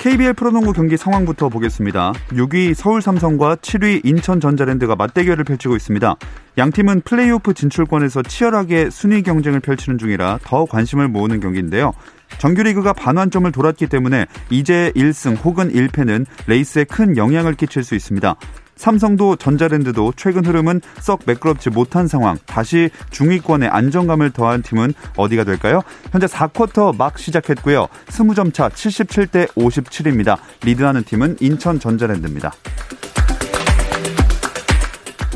[0.00, 2.14] KBL 프로농구 경기 상황부터 보겠습니다.
[2.30, 6.16] 6위 서울 삼성과 7위 인천 전자랜드가 맞대결을 펼치고 있습니다.
[6.56, 11.92] 양 팀은 플레이오프 진출권에서 치열하게 순위 경쟁을 펼치는 중이라 더 관심을 모으는 경기인데요.
[12.38, 18.36] 정규리그가 반환점을 돌았기 때문에 이제 1승 혹은 1패는 레이스에 큰 영향을 끼칠 수 있습니다.
[18.80, 22.38] 삼성도 전자랜드도 최근 흐름은 썩 매끄럽지 못한 상황.
[22.46, 25.82] 다시 중위권에 안정감을 더한 팀은 어디가 될까요?
[26.12, 27.88] 현재 4쿼터 막 시작했고요.
[28.06, 30.38] 20점 차 77대 57입니다.
[30.64, 32.54] 리드하는 팀은 인천 전자랜드입니다.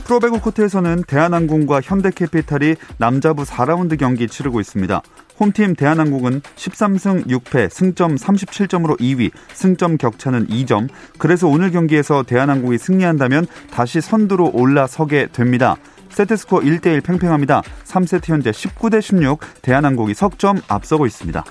[0.06, 5.02] 프로배구 코트에서는 대한항공과 현대캐피탈이 남자부 4라운드 경기 치르고 있습니다.
[5.40, 10.88] 홈팀 대한항공은 13승 6패 승점 37점으로 2위, 승점 격차는 2점.
[11.18, 15.76] 그래서 오늘 경기에서 대한항공이 승리한다면 다시 선두로 올라서게 됩니다.
[16.10, 17.62] 세트스코어 1대1 팽팽합니다.
[17.84, 21.44] 3세트 현재 19대 16, 대한항공이 석점 앞서고 있습니다.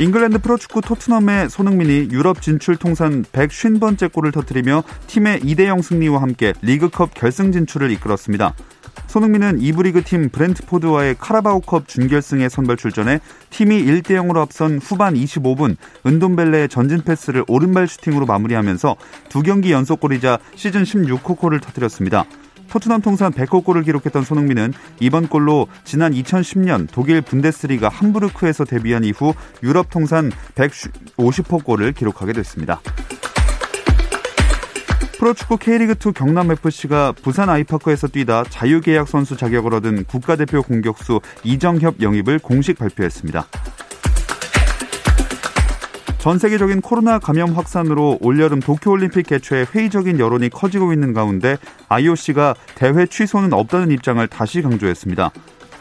[0.00, 7.12] 잉글랜드 프로축구 토트넘의 손흥민이 유럽 진출 통산 150번째 골을 터뜨리며 팀의 2대0 승리와 함께 리그컵
[7.12, 8.54] 결승 진출을 이끌었습니다.
[9.06, 15.76] 손흥민은 2부 리그 팀 브렌트포드와의 카라바오컵 준결승에 선발 출전해 팀이 1대 0으로 앞선 후반 25분
[16.06, 18.96] 은돔벨레의 전진 패스를 오른발 슈팅으로 마무리하면서
[19.28, 22.24] 두 경기 연속골이자 시즌 16호 골을 터뜨렸습니다.
[22.70, 29.34] 토트넘 통산 100호 골을 기록했던 손흥민은 이번 골로 지난 2010년 독일 분데스리가 함부르크에서 데뷔한 이후
[29.62, 32.80] 유럽 통산 150호 골을 기록하게 됐습니다.
[35.20, 42.78] 프로축구 K리그2 경남FC가 부산 아이파크에서 뛰다 자유계약 선수 자격을 얻은 국가대표 공격수 이정협 영입을 공식
[42.78, 43.46] 발표했습니다.
[46.16, 51.58] 전 세계적인 코로나 감염 확산으로 올여름 도쿄올림픽 개최에 회의적인 여론이 커지고 있는 가운데
[51.90, 55.32] IOC가 대회 취소는 없다는 입장을 다시 강조했습니다.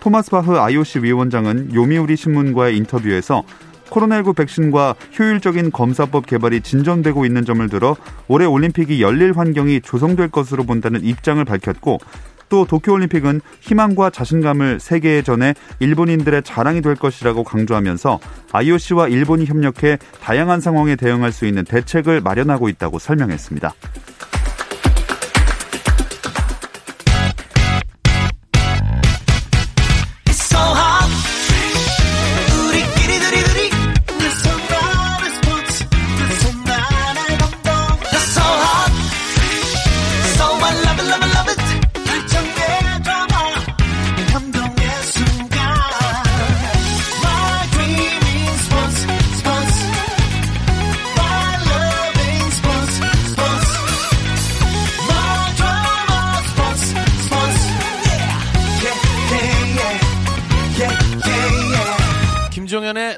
[0.01, 3.43] 토마스 바흐 IOC 위원장은 요미우리 신문과의 인터뷰에서
[3.89, 7.95] 코로나19 백신과 효율적인 검사법 개발이 진전되고 있는 점을 들어
[8.27, 11.99] 올해 올림픽이 열릴 환경이 조성될 것으로 본다는 입장을 밝혔고
[12.49, 18.19] 또 도쿄올림픽은 희망과 자신감을 세계에 전해 일본인들의 자랑이 될 것이라고 강조하면서
[18.51, 23.73] IOC와 일본이 협력해 다양한 상황에 대응할 수 있는 대책을 마련하고 있다고 설명했습니다.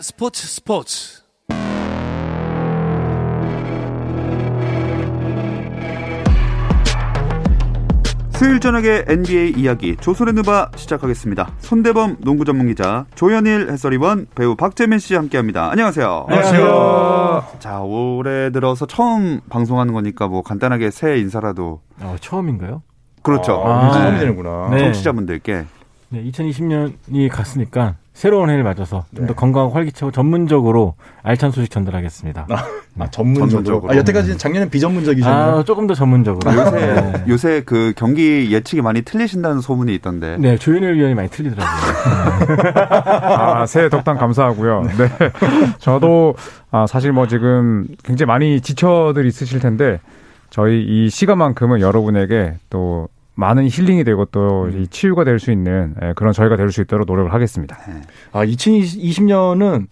[0.01, 1.21] 스포츠 스포츠
[8.31, 11.53] 수요일 저녁에 NBA 이야기 조선의 누바 시작하겠습니다.
[11.59, 15.69] 손대범 농구 전문 기자 조현일 해설위원 배우 박재민 씨 함께합니다.
[15.69, 16.25] 안녕하세요.
[16.27, 17.45] 안녕하세요.
[17.59, 21.81] 자 올해 들어서 처음 방송하는 거니까 뭐 간단하게 새해 인사라도.
[21.99, 22.81] 어, 처음인가요?
[23.21, 23.61] 그렇죠.
[23.63, 24.19] 아, 처음 네.
[24.21, 24.69] 되는구나.
[24.71, 24.79] 네.
[24.85, 25.65] 청취자분들께.
[26.09, 32.45] 네, 2020년이 갔으니까 새로운 해를 맞아서 좀더 건강하고 활기차고 전문적으로 알찬 소식 전달하겠습니다.
[32.49, 32.55] 아,
[32.99, 33.49] 아 전문적으로.
[33.49, 33.93] 전문적으로.
[33.93, 35.59] 아, 여태까지 작년엔 비전문적이셨나요?
[35.59, 36.53] 아, 조금 더 전문적으로.
[36.53, 37.23] 요새 네.
[37.29, 40.37] 요새 그 경기 예측이 많이 틀리신다는 소문이 있던데.
[40.37, 41.71] 네, 조현일 위원이 많이 틀리더라고요.
[42.75, 44.83] 아, 새해 덕담 감사하고요.
[44.97, 45.09] 네.
[45.79, 46.35] 저도
[46.69, 49.99] 아, 사실 뭐 지금 굉장히 많이 지쳐들 있으실 텐데
[50.49, 53.07] 저희 이 시간만큼은 여러분에게 또
[53.41, 54.85] 많은 힐링이 되고 또 음.
[54.89, 57.77] 치유가 될 수 있는 예, 그런 저희가 될 수 있도록 노력을 하겠습니다.
[57.87, 58.01] 네.
[58.31, 59.87] 아, 2020년은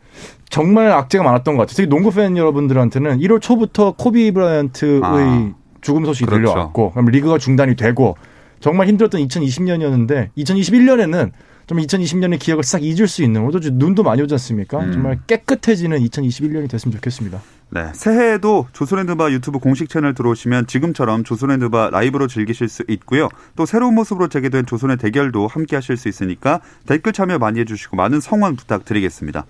[0.50, 1.76] 정말 악재가 많았던 것 같아요.
[1.76, 5.52] 특히 농구 팬 여러분들한테는 1월 초부터 코비 브라이언트의 아,
[5.82, 6.48] 죽음 소식이 그렇죠.
[6.54, 8.16] 들려왔고, 그럼 리그가 중단이 되고,
[8.60, 11.32] 정말 힘들었던 2020년이었는데, 2021년에는
[11.68, 14.80] 좀 2020년의 기억을 싹 잊을 수 있는 오늘도 눈도 많이 오지 않습니까?
[14.80, 14.92] 음.
[14.92, 17.40] 정말 깨끗해지는 2021년이 됐으면 좋겠습니다.
[17.72, 23.30] 네, 새해에도 조선핸드바 유튜브 공식 채널 들어오시면 지금처럼 조선핸드바 라이브로 즐기실 수 있고요.
[23.56, 28.22] 또 새로운 모습으로 재개된 조선의 대결도 함께 하실 수 있으니까 댓글 참여 많이 해주시고 많은
[28.22, 29.46] 성원 부탁드리겠습니다.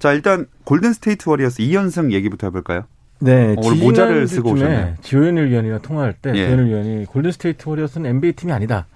[0.00, 2.84] 자, 일단 골든스테이트 워리어스 2연승 얘기부터 해볼까요?
[3.20, 4.96] 네, 오늘 모자를 쓰고 오셨네요.
[5.00, 6.46] 지호연일 위원이랑 통화할 때 예.
[6.46, 8.86] 지호연일 위원이 골든스테이트 워리어스는 NBA 팀이 아니다.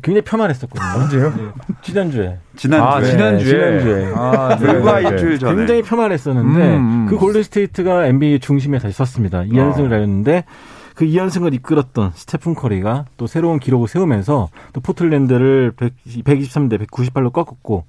[0.00, 1.02] 굉장히 폄하했었거든요.
[1.02, 1.34] 언제요?
[1.36, 1.42] 네,
[1.82, 2.38] 지난주에.
[2.56, 2.88] 지난주에.
[2.88, 3.50] 아, 지난주에.
[3.50, 4.12] 지난주에.
[4.14, 5.08] 아, 네, 불과 네, 네.
[5.10, 5.54] 일주일 전에.
[5.54, 7.06] 굉장히 폄하했었는데 음, 음.
[7.10, 9.42] 그 골든스테이트가 NBA 중심에 다시 섰습니다.
[9.42, 9.88] 2연승을 아.
[9.90, 10.44] 달렸는데
[10.94, 17.84] 그 2연승을 이끌었던 스테픈 커리가 또 새로운 기록을 세우면서 또 포틀랜드를 123대 198로 꺾었고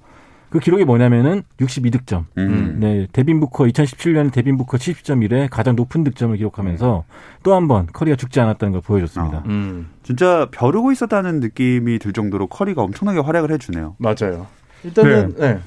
[0.54, 2.26] 그 기록이 뭐냐면은 62득점.
[2.38, 2.76] 음.
[2.78, 7.02] 네, 데빈 부커 2017년 데빈 부커 70점 이래 가장 높은 득점을 기록하면서
[7.42, 9.38] 또 한 번 커리가 죽지 않았다는 걸 보여줬습니다.
[9.38, 9.42] 어.
[9.46, 13.96] 음, 진짜 벼르고 있었다는 느낌이 들 정도로 커리가 엄청나게 활약을 해주네요.
[13.98, 14.46] 맞아요.
[14.84, 15.58] 일단은 네.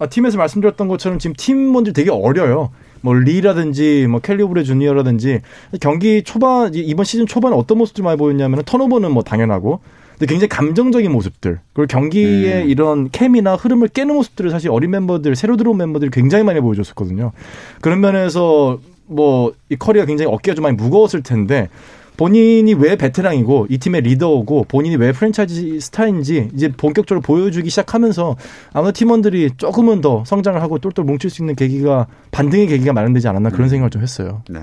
[0.00, 2.70] 아, 팀에서 말씀드렸던 것처럼 지금 팀원들 되게 어려요.
[3.02, 5.42] 뭐 리라든지 뭐 켈리 오브레 주니어라든지
[5.80, 9.78] 경기 초반 이번 시즌 초반에 어떤 모습들 많이 보였냐면 턴오버는 뭐 당연하고
[10.18, 12.68] 근데 굉장히 감정적인 모습들 그리고 경기의 음.
[12.68, 17.32] 이런 케미나 흐름을 깨는 모습들을 사실 어린 멤버들 새로 들어온 멤버들이 굉장히 많이 보여줬었거든요.
[17.80, 21.68] 그런 면에서 뭐 이 커리가 굉장히 어깨가 좀 많이 무거웠을 텐데
[22.16, 28.36] 본인이 왜 베테랑이고 이 팀의 리더고 본인이 왜 프랜차이즈 스타인지 이제 본격적으로 보여주기 시작하면서
[28.72, 33.50] 아마 팀원들이 조금은 더 성장을 하고 똘똘 뭉칠 수 있는 계기가 반등의 계기가 마련되지 않았나
[33.50, 34.42] 그런 생각을 좀 했어요.
[34.48, 34.60] 네.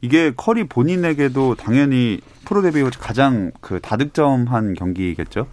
[0.00, 5.46] 이게 커리 본인에게도 당연히 프로 데뷔 후 가장 그 다득점한 경기겠죠?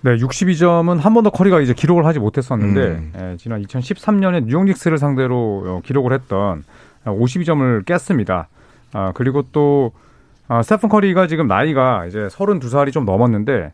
[0.00, 3.12] 네, 62점은 한 번도 커리가 이제 기록을 하지 못했었는데 음.
[3.16, 6.64] 예, 지난 2013년에 뉴욕 닉스를 상대로 어, 기록을 했던
[7.04, 8.48] 52점을 깼습니다.
[8.92, 9.92] 아, 그리고 또
[10.48, 13.72] 아, 스테픈 커리가 지금 나이가 이제 32살이 좀 넘었는데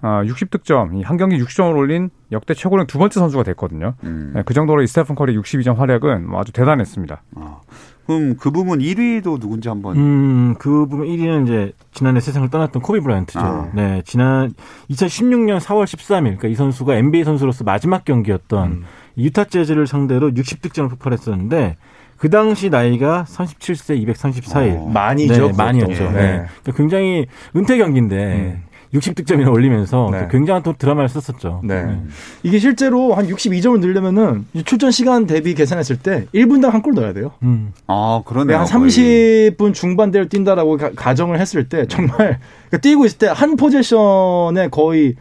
[0.00, 3.94] 아, 60득점, 이한 경기 60점을 올린 역대 최고령 두 번째 선수가 됐거든요.
[4.04, 4.34] 음.
[4.36, 7.22] 예, 그 정도로 이 스테픈 커리 62점 활약은 뭐 아주 대단했습니다.
[7.36, 7.60] 아,
[8.08, 13.00] 그럼 그 부분 1위도 누군지 한번 음, 그 부분 1위는 이제 지난해 세상을 떠났던 코비
[13.00, 13.38] 브라이언트죠.
[13.38, 13.70] 아.
[13.74, 14.54] 네, 지난
[14.88, 18.84] 2016년 4월 13일, 그러니까 이 선수가 NBA 선수로서 마지막 경기였던 음.
[19.18, 21.76] 유타 재즈를 상대로 60득점을 폭발했었는데
[22.16, 24.78] 그 당시 나이가 37세 234일.
[24.78, 24.86] 어.
[24.86, 25.48] 많이죠.
[25.48, 25.52] 네.
[25.54, 26.04] 많이였죠.
[26.04, 26.10] 네.
[26.12, 26.46] 네.
[26.62, 28.62] 그러니까 굉장히 은퇴 경기인데
[28.94, 30.20] 60득점이나 올리면서 네.
[30.22, 31.60] 또 굉장한 또 드라마를 썼었죠.
[31.64, 31.98] 네.
[32.42, 37.12] 이게 실제로 한 62점을 넣으려면은 이 출전 시간 대비 계산했을 때 1분당 한 골 넣어야
[37.12, 37.32] 돼요.
[37.42, 37.72] 음.
[37.86, 38.58] 아, 그러네요.
[38.58, 38.88] 한 거의.
[38.88, 42.16] 30분 중반대를 뛴다라고 가, 가정을 했을 때 정말
[42.70, 45.16] 그러니까 뛰고 있을 때 한 포지션에 거의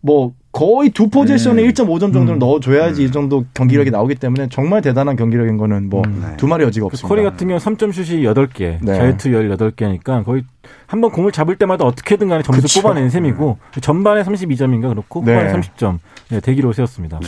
[0.00, 1.68] 뭐 거의 두 포지션에 음.
[1.68, 2.38] 1.5점 정도를 음.
[2.38, 6.46] 넣어줘야지 이 정도 경기력이 나오기 때문에 정말 대단한 경기력인 거는 뭐두 네.
[6.48, 7.08] 마리 여지가 그 없습니다.
[7.08, 8.94] 커리 같은 경우 3점 슛이 8개, 네.
[8.94, 10.44] 자유투 18개니까 거의
[10.86, 12.80] 한번 공을 잡을 때마다 어떻게든 간에 점수 그쵸.
[12.80, 15.34] 뽑아낸 셈이고 전반에 32점인가 그렇고 네.
[15.34, 15.98] 후반에 30점
[16.30, 17.20] 네, 대기록 세웠습니다.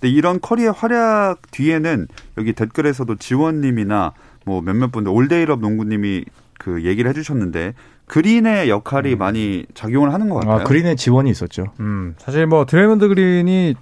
[0.00, 4.12] 근데 이런 커리의 활약 뒤에는 여기 댓글에서도 지원님이나
[4.44, 6.24] 뭐 몇몇 분들 올데이럽 농구님이
[6.58, 7.74] 그 얘기를 해주셨는데
[8.06, 10.60] 그린의 역할이 많이 작용을 하는 것 같아요.
[10.60, 11.64] 아, 그린의 지원이 있었죠.
[11.80, 13.74] 음, 사실 뭐 드레이먼드 그린이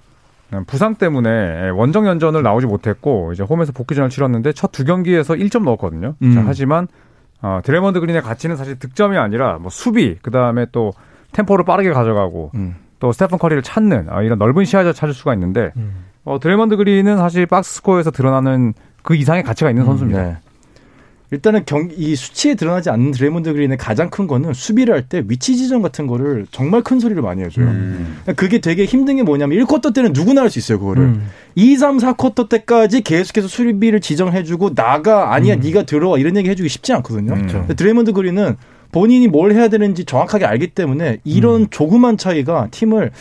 [0.67, 6.15] 부상 때문에 원정 연전을 나오지 못했고 이제 홈에서 복귀전을 치렀는데 첫 두 경기에서 1점 넣었거든요.
[6.21, 6.33] 음.
[6.33, 6.87] 자, 하지만
[7.41, 10.91] 어, 드레이먼드 그린의 가치는 사실 득점이 아니라 뭐 수비 그다음에 또
[11.33, 12.75] 템포를 빠르게 가져가고 음.
[12.99, 16.05] 또 스테픈 커리를 찾는 아, 이런 넓은 시야를 찾을 수가 있는데 음.
[16.23, 18.73] 어, 드레이먼드 그린은 사실 박스 스코어에서 드러나는
[19.03, 20.21] 그 이상의 가치가 있는 선수입니다.
[20.23, 20.37] 네.
[21.35, 25.55] 일단은 경, 이 수치에 드러나지 않는 드레이먼드 그린의 가장 큰 거는 수비를 할 때 위치
[25.57, 27.65] 지정 같은 거를 정말 큰 소리를 많이 해줘요.
[27.67, 28.17] 음.
[28.35, 31.03] 그게 되게 힘든 게 뭐냐면 1쿼터 때는 누구나 할 수 있어요, 그거를.
[31.03, 31.27] 음.
[31.55, 36.93] 2, 3, 4쿼터 때까지 계속해서 수비를 지정해주고 나가 아니야 네가 들어와 이런 얘기 해주기 쉽지
[36.93, 37.33] 않거든요.
[37.33, 37.67] 음.
[37.75, 38.55] 드레이먼드 그린은
[38.95, 43.11] 본인이 뭘 해야 되는지 정확하게 알기 때문에 이런 조그만 차이가 팀을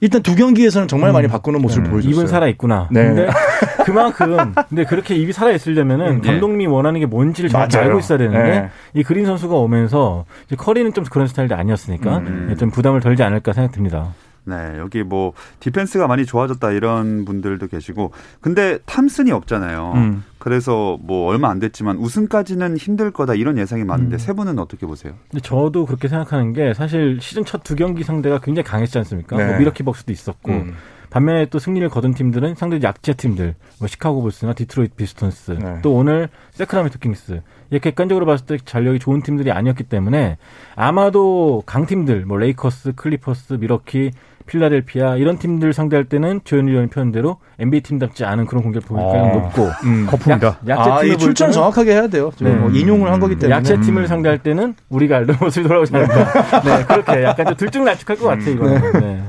[0.00, 1.90] 일단 두 경기에서는 정말 많이 바꾸는 모습을 음.
[1.90, 2.14] 보여줬어요.
[2.14, 2.88] 입은 살아 있구나.
[2.90, 3.08] 네.
[3.08, 3.28] 근데
[3.84, 6.28] 그만큼 근데 그렇게 입이 살아 있으려면은 예.
[6.28, 7.88] 감독님이 원하는 게 뭔지를 정확히 맞아요.
[7.88, 8.68] 알고 있어야 되는데 네.
[8.94, 10.24] 이 그린 선수가 오면서
[10.56, 12.48] 커리는 좀 그런 스타일이 아니었으니까 음.
[12.50, 14.14] 예, 좀 부담을 덜지 않을까 생각됩니다.
[14.48, 19.92] 네, 여기 뭐 디펜스가 많이 좋아졌다 이런 분들도 계시고 근데 탐슨이 없잖아요.
[19.94, 20.24] 음.
[20.38, 24.18] 그래서 뭐 얼마 안 됐지만 우승까지는 힘들 거다 이런 예상이 많은데 음.
[24.18, 25.14] 세 분은 어떻게 보세요?
[25.30, 29.36] 근데 저도 그렇게 생각하는 게 사실 시즌 첫 두 경기 상대가 굉장히 강했지 않습니까?
[29.36, 29.44] 네.
[29.46, 30.74] 뭐 밀워키 벅스도 있었고 음.
[31.10, 35.78] 반면에 또 승리를 거둔 팀들은 상대 약체 팀들, 뭐 시카고 불스나 디트로이트 피스톤스, 네.
[35.82, 37.40] 또 오늘 새크라멘토 킹스
[37.70, 40.36] 이렇게 객관적으로 봤을 때 전력이 좋은 팀들이 아니었기 때문에
[40.76, 44.10] 아마도 강팀들, 뭐 레이커스, 클리퍼스, 밀워키,
[44.48, 49.30] 필라델피아 이런 팀들 상대할 때는 조현일 위원의 표현대로 NBA 팀답지 않은 그런 공격을 보일 가능성이
[49.30, 49.40] 어.
[49.42, 50.06] 높고 음.
[50.10, 50.58] 거품이다.
[50.66, 52.30] 약체 아, 팀을 이 출처를 볼 때는 정확하게 해야 돼요.
[52.36, 52.58] 지금 네.
[52.58, 53.54] 뭐 인용을 한 거기 때문에.
[53.54, 54.06] 약체 팀을 음.
[54.06, 56.60] 상대할 때는 우리가 알던 모습이 돌아오지 않을까.
[56.62, 58.92] 네, 그렇게 약간 좀 들쭉날쭉할 것 같아요, 이거는.
[59.00, 59.22] 네.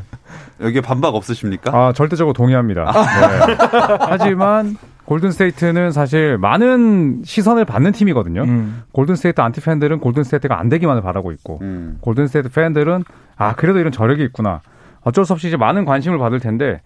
[0.61, 1.71] 여기에 반박 없으십니까?
[1.73, 2.85] 아, 절대적으로 동의합니다.
[2.91, 3.55] 네.
[4.01, 8.43] 하지만 골든스테이트는 사실 많은 시선을 받는 팀이거든요.
[8.43, 8.83] 음.
[8.91, 11.97] 골든스테이트 안티 팬들은 골든스테이트가 안 되기만을 바라고 있고 음.
[12.01, 13.03] 골든스테이트 팬들은
[13.35, 14.61] 아 그래도 이런 저력이 있구나.
[15.01, 16.82] 어쩔 수 없이 이제 많은 관심을 받을 텐데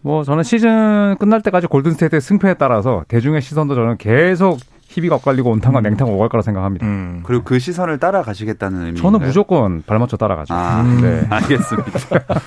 [0.00, 5.82] 뭐 저는 시즌 끝날 때까지 골든스테이트의 승패에 따라서 대중의 시선도 저는 계속 희비가 엇갈리고 온탕과
[5.82, 6.86] 냉탕 오갈 거라 생각합니다.
[6.86, 7.20] 음.
[7.24, 8.98] 그리고 그 시선을 따라가시겠다는 의미.
[8.98, 10.54] 저는 무조건 발맞춰 따라가죠.
[10.54, 11.26] 아, 네.
[11.28, 11.90] 알겠습니다.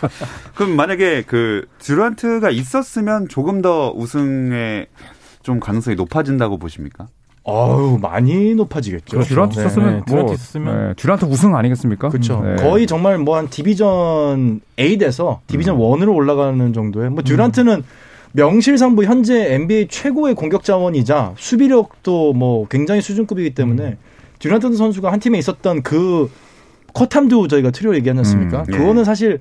[0.56, 4.88] 그럼 만약에 그 듀란트가 있었으면 조금 더 우승에
[5.44, 7.08] 좀 가능성이 높아진다고 보십니까?
[7.44, 9.12] 어우, 많이 높아지겠죠.
[9.18, 9.30] 그렇죠.
[9.30, 9.62] 듀란트 네.
[9.62, 10.88] 있었으면 네, 뭐 듀란트 있었으면.
[10.90, 12.10] 네, 듀란트 우승 아니겠습니까?
[12.10, 12.42] 그렇죠.
[12.44, 12.56] 네.
[12.58, 17.84] 거의 정말 뭐 한 디비전 8에서 디비전 1으로 올라가는 정도의 뭐 듀란트는
[18.34, 23.98] 명실상부 현재 NBA 최고의 공격 자원이자 수비력도 뭐 굉장히 수준급이기 때문에
[24.40, 26.30] 듀란트 선수가 한 팀에 있었던 그
[26.94, 28.60] 커탐듀 저희가 트리오 얘기하지 않습니까?
[28.62, 28.78] 음, 예.
[28.78, 29.40] 그거는 사실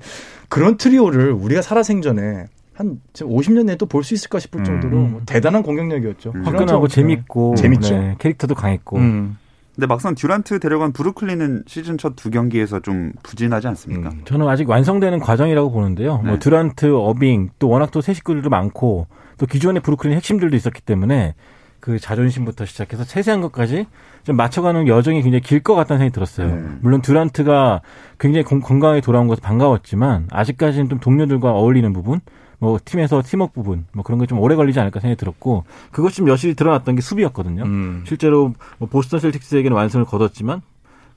[0.49, 4.65] 그런 트리오를 우리가 살아생전에 한 지금 50년 내에 또 볼 수 있을까 싶을 음.
[4.65, 6.31] 정도로 뭐 대단한 공격력이었죠.
[6.35, 6.45] 음.
[6.45, 7.97] 화끈하고 듀란트 재밌고 재밌죠.
[7.97, 9.37] 네, 캐릭터도 강했고 음.
[9.75, 14.09] 근데 막상 듀란트 데려간 브루클린은 시즌 첫 두 경기에서 좀 부진하지 않습니까?
[14.09, 14.21] 음.
[14.25, 16.21] 저는 아직 완성되는 과정이라고 보는데요.
[16.23, 16.29] 네.
[16.29, 21.35] 뭐 듀란트, 어빙 또 워낙 또 새 식구들도 많고 또 기존의 브루클린 핵심들도 있었기 때문에
[21.79, 23.87] 그 자존심부터 시작해서 세세한 것까지
[24.23, 26.47] 좀 맞춰가는 여정이 굉장히 길 것 같다는 생각이 들었어요.
[26.47, 26.79] 음.
[26.81, 27.81] 물론 듀란트가
[28.19, 32.19] 굉장히 건- 건강하게 돌아온 것도 반가웠지만 아직까지는 좀 동료들과 어울리는 부분,
[32.61, 36.27] 뭐 팀에서 팀워크 부분, 뭐 그런 게 좀 오래 걸리지 않을까 생각이 들었고 그것 좀
[36.29, 37.63] 여실히 드러났던 게 수비였거든요.
[37.63, 38.03] 음.
[38.07, 40.61] 실제로 뭐 보스턴 셀틱스에게는 완승을 거뒀지만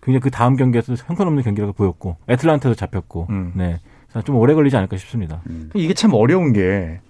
[0.03, 3.53] 굉장히 그 다음 경기에서 형편없는 경기라고 보였고 애틀란타도 잡혔고 음.
[3.55, 3.79] 네.
[4.25, 5.43] 좀 오래 걸리지 않을까 싶습니다.
[5.75, 7.01] 이게 참 어려운 게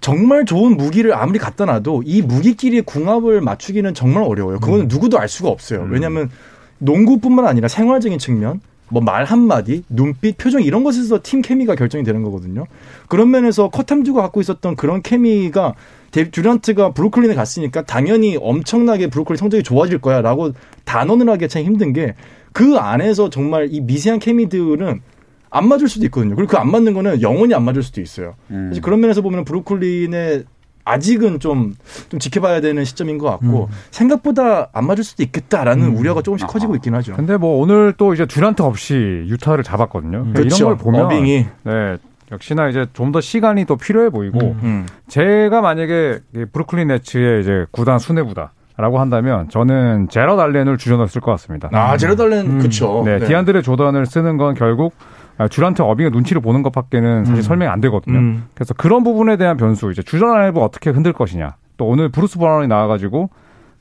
[0.00, 4.58] 정말 좋은 무기를 아무리 갖다 놔도 이 무기끼리의 궁합을 맞추기는 정말 어려워요.
[4.60, 5.86] 그거는 누구도 알 수가 없어요.
[5.90, 6.30] 왜냐하면
[6.78, 8.60] 농구뿐만 아니라 생활적인 측면,
[8.92, 12.66] 뭐 말 한마디, 눈빛, 표정 이런 것에서 팀 케미가 결정이 되는 거거든요.
[13.08, 15.74] 그런 면에서 커탐주가 갖고 있었던 그런 케미가
[16.10, 20.52] 데- 듀란트가 브루클린에 갔으니까 당연히 엄청나게 브루클린 성적이 좋아질 거야라고
[20.84, 22.14] 단언을 하기 참 힘든 게
[22.54, 25.00] 그 안에서 정말 이 미세한 케미들은
[25.48, 26.34] 안 맞을 수도 있거든요.
[26.36, 28.34] 그리고 그 안 맞는 거는 영원히 안 맞을 수도 있어요.
[28.50, 28.78] 음.
[28.82, 30.44] 그런 면에서 보면 브루클린의
[30.84, 31.74] 아직은 좀,
[32.08, 36.52] 좀 지켜봐야 되는 시점인 것 같고 생각보다 안 맞을 수도 있겠다라는 우려가 조금씩 아하.
[36.52, 37.14] 커지고 있긴 하죠.
[37.14, 40.18] 근데 뭐 오늘 또 이제 듀란트 없이 유타를 잡았거든요.
[40.26, 40.34] 음.
[40.36, 41.96] 이런 걸 보면 어빙이 네,
[42.32, 44.60] 역시나 이제 좀 더 시간이 또 필요해 보이고 음.
[44.62, 44.86] 음.
[45.08, 51.20] 제가 만약에 이 브루클린 네츠의 이제 구단 수뇌부다 라고 한다면 저는 제럿 알렌을 주전을 쓸
[51.20, 51.68] 것 같습니다.
[51.72, 52.58] 아 제럿 알렌 음.
[52.58, 53.02] 그쵸.
[53.04, 54.94] 네, 디안드레 조던을 쓰는 건 결국
[55.38, 57.42] 아, 듀란트 어빙의 눈치를 보는 것밖에는 사실 음.
[57.42, 58.18] 설명이 안 되거든요.
[58.18, 58.44] 음.
[58.54, 61.56] 그래서 그런 부분에 대한 변수 이제 주전 알렌을 어떻게 흔들 것이냐.
[61.76, 63.30] 또 오늘 브루스 브라운이 나와가지고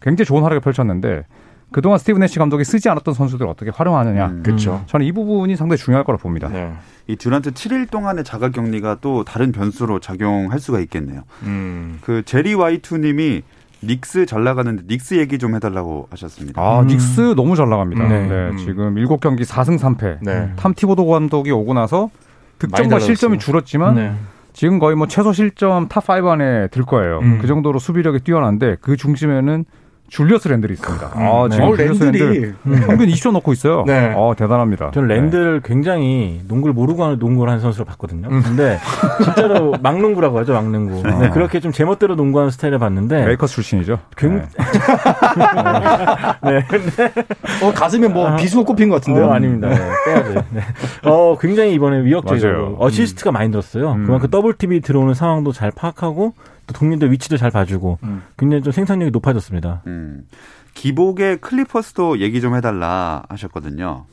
[0.02, 1.26] 굉장히 좋은 활약을 펼쳤는데
[1.72, 4.28] 그동안 스티브 내쉬 감독이 쓰지 않았던 선수들을 어떻게 활용하느냐.
[4.28, 4.44] 음.
[4.44, 4.84] 그렇죠.
[4.88, 6.50] 저는 이 부분이 상당히 중요할 거라 봅니다.
[6.50, 6.74] 네.
[7.08, 11.24] 이 듀란트 7일 동안의 자가 격리가 또 다른 변수로 작용할 수가 있겠네요.
[11.44, 12.00] 음.
[12.02, 13.44] 그 제리 와이투 님이
[13.84, 16.62] 닉스 잘 나가는데 닉스 얘기 좀 해달라고 하셨습니다.
[16.62, 16.88] 아, 음.
[16.88, 18.08] 닉스 너무 잘 나갑니다.
[18.08, 18.28] 네.
[18.28, 18.58] 네, 음.
[18.58, 20.18] 지금 7경기 4승 3패.
[20.22, 20.52] 네.
[20.56, 22.10] 탐 티보도 감독이 오고 나서
[22.60, 23.00] 득점과.
[23.00, 24.14] 실점이 줄었지만 네.
[24.54, 27.20] 지금 거의 뭐 최소 실점 탑 5 안에 들 거예요.
[27.20, 27.40] 음.
[27.42, 29.66] 그 정도로 수비력이 뛰어난데 그 중심에는
[30.12, 31.12] 줄리어스 랜들이 있습니다.
[31.14, 31.56] 아, 네.
[31.56, 32.54] 지금 어, 줄리어스 랜들 랜들이
[32.86, 33.86] 평균 20점 넣고 있어요.
[33.88, 34.14] 네.
[34.14, 34.92] 어, 대단합니다.
[34.92, 35.16] 저는 네.
[35.16, 38.28] 랜들을 굉장히 농구를 모르고 하는 농구를 하는 선수로 봤거든요.
[38.28, 38.78] 근데
[39.24, 41.04] 진짜로 막농구라고 하죠, 막농구.
[41.08, 44.00] 네, 그렇게 좀 제멋대로 농구하는 스타일을 봤는데 레이커스 출신이죠.
[44.18, 44.44] 굉- 네.
[46.44, 47.14] 네, 근데
[47.64, 49.28] 어 가슴에 뭐 비수가 꼽힌 것 같은데요.
[49.28, 49.70] 어, 아닙니다.
[49.70, 49.76] 네,
[50.06, 50.44] 빼야죠.
[50.52, 50.62] 네.
[51.06, 52.02] 어, 굉장히 이번에.
[52.04, 53.92] 위협적이고 어시스트가 많이 늘었어요.
[53.94, 54.06] 음.
[54.06, 56.34] 그만큼 더블팀이 들어오는 상황도 잘 파악하고
[56.72, 58.24] 또 동료들 위치도 잘 봐주고 음.
[58.38, 59.82] 굉장히 좀 생산력이 높아졌습니다.
[59.88, 60.24] 음.
[60.74, 64.06] 기복의 클리퍼스도 얘기 좀 해달라 하셨거든요.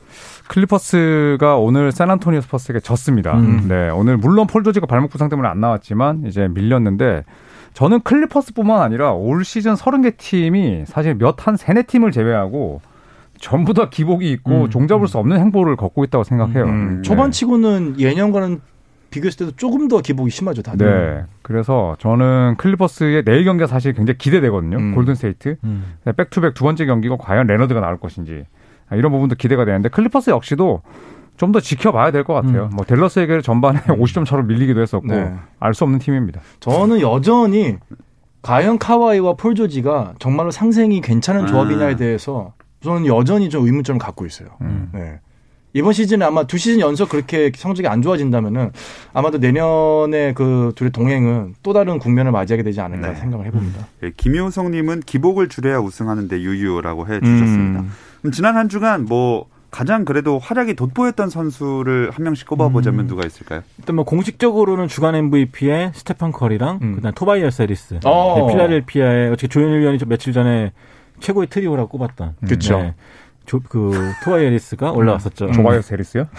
[0.49, 3.37] 클리퍼스가 오늘 샌안토니오 스퍼스에게 졌습니다.
[3.37, 3.65] 음.
[3.69, 7.23] 네, 오늘 물론 폴 조지가 발목 부상 때문에 안 나왔지만 이제 밀렸는데
[7.73, 12.81] 저는 클리퍼스뿐만 아니라 올 시즌 30개 팀이 사실 몇 한 세네 팀을 제외하고
[13.39, 14.69] 전부 다 기복이 있고 음.
[14.69, 16.65] 종잡을 수 없는 행보를 걷고 있다고 생각해요.
[16.65, 16.95] 음.
[16.97, 17.01] 네.
[17.03, 18.59] 초반치고는 예년과는
[19.09, 20.85] 비교했을 때도 조금 더 기복이 심하죠, 다들.
[21.17, 21.23] 네.
[21.41, 24.77] 그래서 저는 클리퍼스의 내일 경기가 사실 굉장히 기대되거든요.
[24.77, 24.95] 음.
[24.95, 25.57] 골든스테이트.
[25.63, 25.95] 음.
[26.05, 28.45] 네, back-to-back 두 번째 경기가 과연 레너드가 나올 것인지
[28.89, 30.81] 아, 이런 부분도 기대가 되는데 클리퍼스 역시도
[31.37, 32.65] 좀 더 지켜봐야 될 것 같아요.
[32.65, 32.75] 음.
[32.75, 35.33] 뭐 댈러스에게 전반에 50점 차로 밀리기도 했었고 네.
[35.59, 36.41] 알수 없는 팀입니다.
[36.59, 37.77] 저는 여전히
[38.41, 41.97] 과연 카와이와 폴 조지가 정말로 상생이 괜찮은 조합이냐에 음.
[41.97, 44.49] 대해서 저는 여전히 좀 의문점을 갖고 있어요.
[44.61, 44.89] 음.
[44.93, 45.19] 네.
[45.73, 48.71] 이번 시즌에 아마 두 시즌 연속 그렇게 성적이 안 좋아진다면은
[49.13, 53.15] 아마도 내년에 그 둘의 동행은 또 다른 국면을 맞이하게 되지 않을까 네.
[53.15, 53.87] 생각을 해봅니다.
[54.03, 57.81] 예, 김효성님은 기복을 줄여야 우승하는데 유유라고 해 주셨습니다.
[57.81, 57.91] 음.
[58.21, 63.07] 그럼 지난 한 주간 뭐 가장 그래도 활약이 돋보였던 선수를 한 명씩 꼽아보자면 음.
[63.07, 63.61] 누가 있을까요?
[63.77, 66.95] 일단 뭐 공식적으로는 주간 MVP에 스테판 커리랑 음.
[66.95, 67.99] 그다음 토바이어스 해리스.
[68.05, 68.35] 어.
[68.39, 70.71] 네, 필라델피아의 어떻게 조현일 위원이 저 며칠 전에
[71.19, 72.37] 최고의 트리오라고 꼽았던.
[72.47, 72.79] 그쵸.
[72.79, 72.95] 네.
[73.49, 75.51] 조, 그 토바이어스 해리스가 올라왔었죠.
[75.53, 76.27] 토바이어스 해리스요?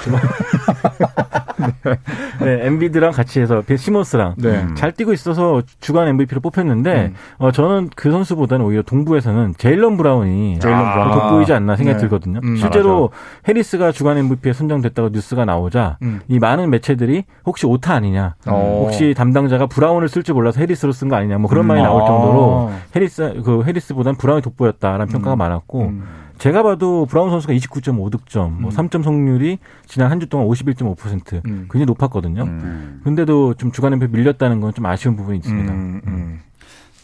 [2.40, 4.62] 네, 엠비드랑 같이 해서 벤 시몬스랑 네.
[4.62, 4.76] 음.
[4.76, 7.14] 잘 뛰고 있어서 주간 MVP로 뽑혔는데 음.
[7.38, 11.11] 어, 저는 그 선수보다는 오히려 동부에서는 제일런 브라운이 제일런 더 브라운.
[11.19, 12.00] 돋보이지 않나 생각이 네.
[12.00, 12.38] 들거든요.
[12.45, 13.11] 음, 실제로
[13.49, 16.21] 해리스가 주간 MVP에 선정됐다고 뉴스가 나오자 음.
[16.29, 18.83] 이 많은 매체들이 혹시 오타 아니냐, 어.
[18.85, 21.67] 혹시 담당자가 브라운을 쓸 줄 몰라서 해리스로 쓴 거 아니냐, 뭐 그런 음.
[21.67, 22.07] 말이 나올 아.
[22.07, 26.20] 정도로 해리스 그 해리스보다는 브라운이 돋보였다라는 평가가 많았고 음.
[26.40, 31.68] 제가 봐도 브라운 선수가 29.5득점, 뭐 3점 성공률이 지난 한 주 동안 51.5% 음.
[31.70, 32.42] 굉장히 높았거든요.
[32.44, 33.00] 음.
[33.04, 35.73] 근데도 좀 주간 MVP 밀렸다는 건 좀 아쉬운 부분이 있습니다.
[35.73, 36.40] 음, 음.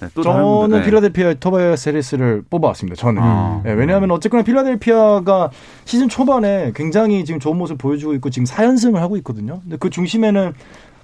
[0.00, 0.85] 네, 또 다른 저는 네.
[0.85, 2.97] 필라델피아 토바이어스 해리스를 뽑아왔습니다.
[2.97, 3.21] 저는.
[3.23, 3.61] 아.
[3.64, 5.50] 네, 왜냐하면 어쨌거나 필라델피아가
[5.85, 9.61] 시즌 초반에 굉장히 지금 좋은 모습을 보여주고 있고 지금 4연승을 하고 있거든요.
[9.62, 10.52] 근데 그 중심에는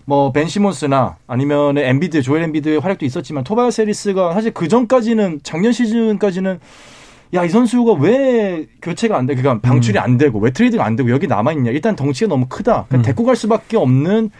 [0.04, 5.72] 뭐 벤 시몬스나 아니면 엠비드, 조엘 엠비드의 활약도 있었지만 토바이어스 해리스가 사실 그 전까지는 작년
[5.72, 6.60] 시즌까지는
[7.34, 9.34] 야, 이 선수가 왜 교체가 안 돼?
[9.34, 11.70] 그러니까 방출이 안 되고, 왜 트레이드가 안 되고, 여기 남아 있냐?
[11.70, 12.84] 일단 덩치가 너무 크다.
[12.88, 13.02] 그러니까 음.
[13.02, 14.30] 데리고 갈 수밖에 없는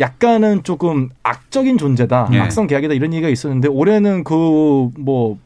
[0.00, 2.28] 약간은 조금 악적인 존재다.
[2.32, 2.40] 예.
[2.40, 2.92] 악성 계약이다.
[2.92, 5.38] 이런 얘기가 있었는데, 올해는 그, 뭐,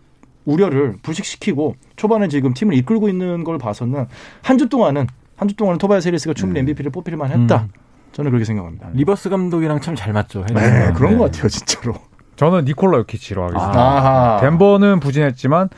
[0.47, 4.07] 우려를 불식시키고, 초반에 지금 팀을 이끌고 있는 걸 봐서는,
[4.43, 7.63] 한 주 동안은, 한 주 동안은 토바이어스 해리스가 충분히 MVP를 뽑힐 만 했다.
[7.63, 7.69] 음.
[8.13, 8.89] 저는 그렇게 생각합니다.
[8.95, 10.45] 리버스 감독이랑 참 잘 맞죠.
[10.53, 10.93] 네, 해리스가.
[10.95, 11.19] 그런 네.
[11.19, 11.95] 것 같아요, 진짜로.
[12.35, 13.81] 저는 니콜라 요키치로 하겠습니다.
[13.81, 14.41] 아하.
[14.41, 15.69] 덴버는 부진했지만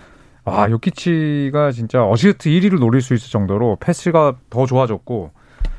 [0.48, 5.30] 와 요키치가 진짜 어시스트 1위를 노릴 수 있을 정도로 패스가 더 좋아졌고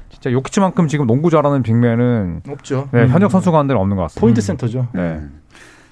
[0.10, 2.90] 진짜 요키치만큼 지금 농구 잘하는 big man은 없죠.
[2.92, 3.10] 네, 음.
[3.10, 4.22] 현역 선수 가운데는 없는 것 같습니다.
[4.22, 4.88] point center죠.
[4.94, 5.22] 네.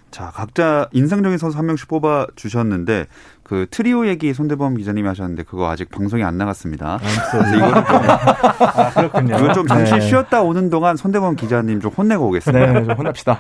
[0.10, 3.08] 자, 각자 인상적인 선수 한 명씩 뽑아 주셨는데
[3.44, 7.00] 그 트리오 얘기 손대범 기자님이 하셨는데 그거 아직 방송이 안 나갔습니다.
[7.32, 9.36] 그래서 이거는 좀, 아, 그렇군요.
[9.38, 10.02] 이건 좀 잠시 네.
[10.02, 12.74] 쉬었다 오는 동안 손대범 기자님 좀 혼내고 오겠습니다.
[12.74, 13.40] 네, 좀 혼납시다.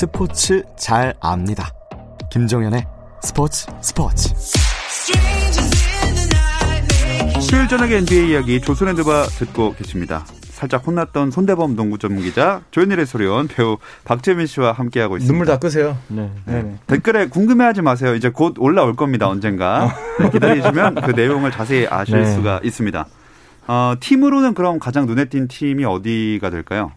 [0.00, 1.74] 스포츠 잘 압니다.
[2.32, 2.86] 김종현의
[3.22, 4.30] 스포츠 스포츠.
[7.38, 10.24] 수요일 저녁의 NBA 이야기 조선의 느바 듣고 계십니다.
[10.52, 15.30] 살짝 혼났던 손대범 농구 전문 기자 조현일 해설위원 배우 박재민 씨와 함께하고 있습니다.
[15.30, 15.98] 눈물 다 끄세요.
[16.08, 16.30] 네.
[16.46, 16.76] 네네.
[16.86, 18.14] 댓글에 궁금해하지 마세요.
[18.14, 19.28] 이제 곧 올라올 겁니다.
[19.28, 22.34] 언젠가 네, 기다리시면 그 내용을 자세히 아실 네.
[22.34, 23.06] 수가 있습니다.
[23.66, 26.92] 어, 팀으로는 그럼 가장 눈에 띈 팀이 어디가 될까요?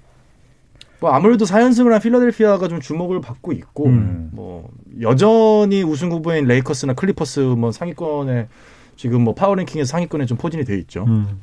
[1.03, 4.29] 뭐 아무래도 4연승을 한 필라델피아가 좀 주목을 받고 있고 음.
[4.31, 4.69] 뭐
[5.01, 8.47] 여전히 우승 후보인 레이커스나 클리퍼스 뭐 상위권에
[8.95, 11.03] 지금 뭐 파워랭킹에서 상위권에 좀 포진이 돼 있죠.
[11.09, 11.41] 음.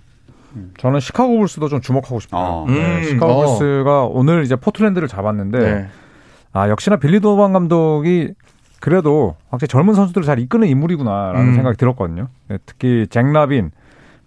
[0.78, 2.42] 저는 시카고 불스도 좀 주목하고 싶어요.
[2.42, 2.66] 어.
[2.66, 3.58] 네, 음, 시카고 어.
[3.58, 5.88] 불스가 오늘 이제 포틀랜드를 잡았는데 네.
[6.54, 8.32] 아 역시나 빌리 도노반 감독이
[8.80, 11.54] 그래도 확실히 젊은 선수들을 잘 이끄는 인물이구나라는 음.
[11.54, 12.28] 생각이 들었거든요.
[12.48, 13.72] 네, 특히 잭 라빈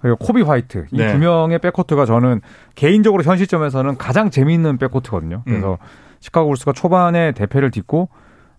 [0.04, 1.18] 그리고 코비 화이트 이 두 네.
[1.18, 2.42] 명의 백코트가 저는
[2.76, 5.44] 개인적으로 현 시점에서는 가장 재미있는 백코트거든요.
[5.46, 5.78] 그래서
[6.20, 8.10] 시카고 불스가 초반에 대패를 딛고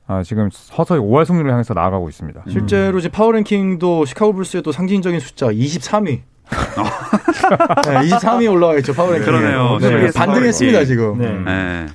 [0.07, 2.45] 아, 지금 서서히 5할 승률을 향해서 나아가고 있습니다.
[2.49, 6.23] 실제로 이제 파워랭킹도 시카고 불스의 또 상징적인 숫자 23위.
[7.85, 9.27] 네, 23위 올라와 있죠 파워랭킹.
[9.27, 9.79] 그러네요.
[9.81, 10.87] 네, CBS 반등했습니다 파워랭킹.
[10.87, 11.19] 지금.
[11.19, 11.27] 네.
[11.27, 11.45] 음.
[11.45, 11.87] 네.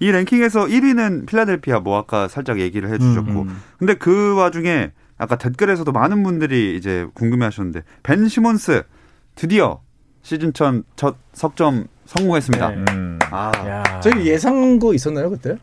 [0.00, 3.62] 이 랭킹에서 1위는 필라델피아 뭐 아까 살짝 얘기를 해주셨고 음.
[3.78, 8.84] 근데 그 와중에 아까 댓글에서도 많은 분들이 이제 궁금해하셨는데 벤 시몬스
[9.34, 9.80] 드디어
[10.22, 12.70] 시즌 전첫 석점 성공했습니다.
[12.70, 12.84] 네.
[12.92, 13.18] 음.
[13.30, 14.00] 아, 야.
[14.00, 15.56] 저희 예상고 있었나요 그때?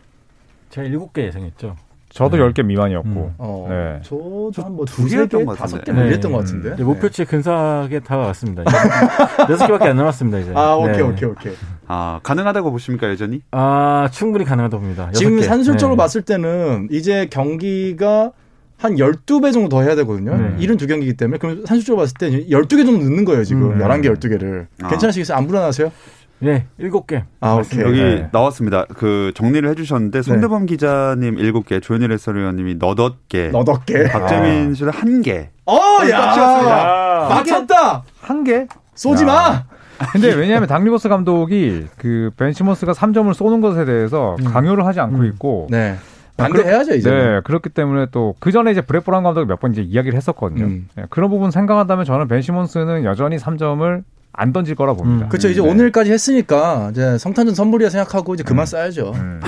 [0.70, 1.76] 제가 일곱 개 예상했죠.
[2.10, 2.44] 저도 네.
[2.44, 3.34] 10개 미만이었고 음.
[3.40, 4.00] 어, 네.
[4.04, 6.00] 저도 한뭐 두 두세 개였던 개, 것 다섯 개 같은데.
[6.00, 6.38] 뭐 이랬던 네.
[6.38, 6.74] 것 같은데.
[6.76, 8.62] 이제 목표치 근사하게 다가왔습니다.
[8.62, 8.72] 이제
[9.54, 10.54] 여섯 개밖에 안 남았습니다 이제.
[10.56, 11.02] 아 오케이 네.
[11.02, 11.54] 오케이 오케이.
[11.88, 13.42] 아 가능하다고 보십니까 여전히?
[13.52, 15.12] 아 충분히 가능하다고 봅니다.
[15.14, 15.44] 지금 개.
[15.44, 15.98] 산술적으로 네.
[15.98, 18.32] 봤을 때는 이제 경기가
[18.78, 20.36] 한 12배 정도 더 해야 되거든요.
[20.38, 20.56] 네.
[20.60, 21.40] 72경기이기 때문에.
[21.40, 23.72] 그럼 산술적으로 봤을 때 12개 정도 넣는 거예요, 지금.
[23.72, 23.80] 음.
[23.80, 24.68] 11개, 12개를.
[24.84, 24.88] 아.
[24.90, 25.38] 괜찮으시겠어요?
[25.38, 25.92] 안 불안하세요?
[26.40, 27.24] 네, 일곱 개.
[27.40, 27.90] 아, 맞습니다.
[27.90, 28.00] 오케이.
[28.02, 28.30] 여기 네.
[28.32, 28.86] 나왔습니다.
[28.96, 34.04] 그 정리를 해주셨는데 손대범 기자님 7개, 조현일 해설위원님이 너덧 개, 너덕 개.
[34.04, 35.50] 박재민 씨는 한 개.
[35.66, 35.76] 어,
[36.12, 36.20] 야!
[36.20, 37.28] 야.
[37.30, 38.04] 맞췄다!
[38.22, 38.68] 한 개?
[38.94, 39.64] 쏘지 마!
[40.12, 45.26] 근데 왜냐하면 당리버스 감독이 그 벤시머스가 3점을 쏘는 것에 대해서 강요를 하지 않고 음.
[45.26, 45.96] 있고 네.
[46.38, 47.10] 아, 반대해야죠, 이제.
[47.10, 50.66] 네, 그렇기 때문에 또 그 전에 이제 브레 브라운 감독이 몇 번 이제 이야기를 했었거든요.
[50.66, 50.88] 음.
[50.96, 54.04] 네, 그런 부분 생각한다면 저는 벤 시몬스는 여전히 3점을
[54.40, 55.26] 안 던질 거라 봅니다.
[55.26, 55.30] 음.
[55.30, 55.50] 그렇죠.
[55.50, 55.68] 이제 네.
[55.68, 59.14] 오늘까지 했으니까 이제 성탄전 선물이야 생각하고 이제 그만 쌓야죠.
[59.16, 59.40] 음.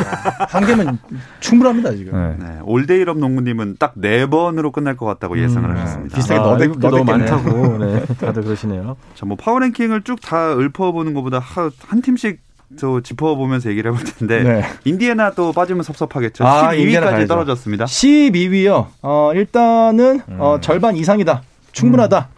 [0.50, 0.98] 한 개면
[1.42, 2.14] 충분합니다, 지금.
[2.40, 2.44] 네.
[2.44, 6.16] 네, 올데이럽 농구님은 딱 네 번으로 끝날 것 같다고 예상을 음, 하셨습니다.
[6.16, 7.04] 비슷하게 아, 너댓- 너무.
[7.04, 7.78] 많다고.
[7.78, 8.98] 네, 다들 그러시네요.
[9.14, 12.40] 자, 뭐 파워랭킹을 쭉 다 읊어보는 것보다 하- 한 팀씩
[12.80, 14.64] 또 짚어보면서 얘기를 해볼 텐데 네.
[14.86, 16.46] 인디애나 또 빠지면 섭섭하겠죠.
[16.46, 17.28] 아, 인디애나 12위까지 가야죠.
[17.28, 17.86] 떨어졌습니다.
[17.86, 18.88] 12위요.
[19.02, 21.42] 어, 일단은 어, 절반 이상이다.
[21.72, 22.30] 충분하다.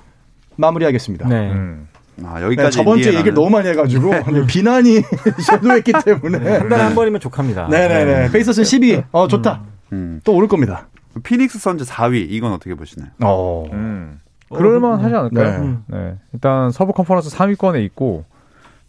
[0.56, 1.28] 마무리하겠습니다.
[1.28, 1.52] 네.
[1.52, 1.88] 음.
[2.24, 3.13] 아, 네, 여기까지 저번 주에.
[3.13, 5.02] 얘기를 너무 많이 해가지고 근데 비난이
[5.41, 7.67] 쇄도했기 때문에 한 달에 한 번이면 족합니다.
[7.67, 9.04] 네네네 페이서스 12.
[9.12, 9.62] 어 좋다.
[9.91, 10.22] 음.
[10.24, 10.88] 또 오를 겁니다.
[11.24, 13.10] 피닉스 선즈 4위 이건 어떻게 보시나요?
[13.22, 13.65] 어.
[13.74, 14.20] 음.
[14.54, 15.62] 그럴만 하지 않을까요?
[15.88, 15.98] 네.
[15.98, 16.15] 네.
[16.34, 18.26] 일단 서부 컨퍼런스 3위권에 있고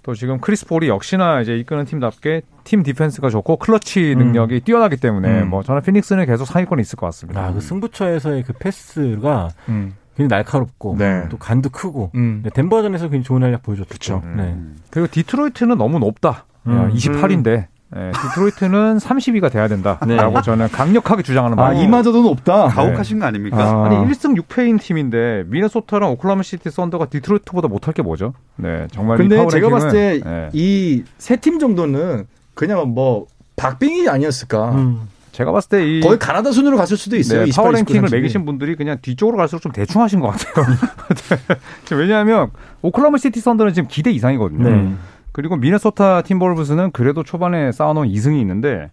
[0.03, 5.43] 또 지금 크리스 폴이 역시나 이제 이끄는 팀답게 팀 디펜스가 좋고 클러치 능력이 뛰어나기 때문에
[5.43, 5.51] 음.
[5.51, 7.45] 뭐 저는 피닉스는 계속 상위권에 있을 것 같습니다.
[7.45, 9.95] 아, 그 승부처에서의 그 패스가 음.
[10.17, 11.27] 굉장히 날카롭고 네.
[11.29, 12.41] 또 간도 크고 음.
[12.43, 13.89] 네, 덴버전에서 굉장히 좋은 활약 보여줬죠.
[13.89, 14.23] 그쵸.
[14.37, 14.57] 네.
[14.91, 16.47] 그리고 디트로이트는 너무 높다.
[16.67, 16.93] 음.
[16.93, 20.43] 28위인데 디트로이트는 30위가 돼야 된다라고 네.
[20.43, 21.87] 저는 강력하게 주장하는 아 바입니다.
[21.87, 22.69] 이마저도 높다.
[22.69, 23.59] 가혹하신 거 아닙니까?
[23.59, 23.85] 아.
[23.87, 28.33] 아니 1승 6패인 팀인데 미네소타랑 오클라호마 시티 썬더가 디트로이트보다 못할 게 뭐죠?
[28.57, 29.17] 네 정말.
[29.21, 30.49] 이 근데 제가 봤을 때 네.
[30.53, 33.27] 이 세 팀 정도는 그냥 뭐
[33.57, 34.71] 박빙이 아니었을까.
[34.73, 35.01] 음.
[35.33, 37.41] 제가 봤을 때 이 거의 가나다 순으로 갔을 수도 있어요.
[37.41, 38.13] 네, 28, 파워 29, 랭킹을 30위.
[38.13, 40.67] 매기신 분들이 그냥 뒤쪽으로 갈수록 좀 대충 하신 것 같아요.
[41.89, 41.97] 네.
[41.97, 42.51] 왜냐하면
[42.83, 44.69] 오클라호마 시티 썬더는 지금 기대 이상이거든요.
[44.69, 44.93] 네.
[45.33, 48.91] 그리고 미네소타 팀버울브스는 그래도 초반에 쌓아놓은 2승이 있는데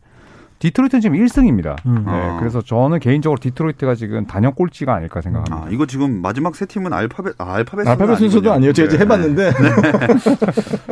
[0.59, 1.77] 디트로이트는 지금 1승입니다.
[1.85, 2.03] 음.
[2.05, 2.37] 네, 아.
[2.37, 5.67] 그래서 저는 개인적으로 디트로이트가 지금 단연 꼴찌가 아닐까 생각합니다.
[5.67, 8.73] 아, 이거 지금 마지막 세 팀은 알파벳 아, 알파벳 알파벳 순서도 아니에요.
[8.73, 9.51] 제가 이제 해봤는데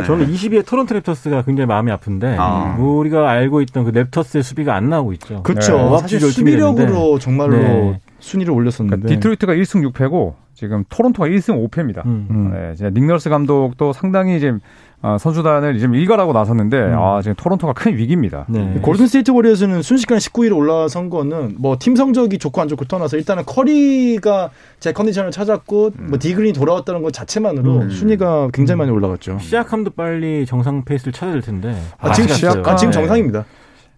[0.05, 2.77] 저는 22의 토론토 랩터스가 굉장히 마음이 아픈데 아.
[2.79, 5.43] 우리가 알고 있던 그 랩터스의 수비가 안 나오고 있죠.
[5.43, 5.77] 그렇죠.
[5.77, 5.97] 네.
[5.99, 7.19] 사실 수비력으로.
[7.19, 7.99] 정말로 네.
[8.19, 9.01] 순위를 올렸었는데.
[9.01, 12.03] 그러니까 디트로이트가 1승 6패고 지금 토론토가 1승 5패입니다.
[12.07, 12.27] 음.
[12.31, 12.51] 음.
[12.51, 14.59] 네, 이제 닉 널스 감독도 상당히 지금
[15.03, 18.45] 어, 선수단을 지금 일갈하고 나섰는데 아, 지금 토론토가 큰 위기입니다.
[18.49, 18.79] 네.
[18.81, 23.43] 골든 스테이트 워리어스는 순식간에 19위로 올라선 거는 뭐 팀 성적이 좋고 안 좋고 떠나서 일단은
[23.45, 27.89] 커리가 제 컨디션을 찾았고 뭐 디그린이 돌아왔다는 것 자체만으로 음.
[27.91, 29.37] 순위가 굉장히 많이 올라갔죠.
[29.39, 31.79] 시아캄도 빨리 정상 페이스를 찾아야 될 텐데.
[31.99, 32.91] 아, 지금 아직 안 아, 지금.
[32.91, 33.41] 정상입니다.
[33.41, 33.45] 네?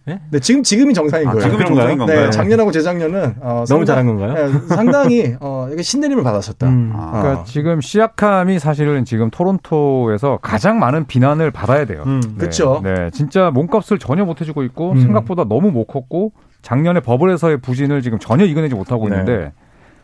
[0.06, 1.42] 네, 지금 지금이 정상인 아, 거예요.
[1.44, 1.76] 지금이 그런가요?
[1.88, 2.24] 정상인 건가요?
[2.26, 4.34] 네, 작년하고 재작년은 어, 너무 상당- 잘한 건가요?
[4.34, 6.66] 네, 상당히 어, 이게 신내림을 받았었다.
[6.68, 6.92] 음.
[6.96, 12.02] 아, 그러니까 지금 시아캄이 사실은 지금 토론토에서 가장 많은 비난을 받아야 돼요.
[12.06, 12.20] 음.
[12.20, 12.80] 네, 그쵸.
[12.82, 15.00] 네, 진짜 몸값을 전혀 못 해주고 있고 음.
[15.00, 16.32] 생각보다 너무 못 컸고
[16.62, 19.16] 작년에 버블에서의 부진을 지금 전혀 이겨내지 못하고 네.
[19.16, 19.52] 있는데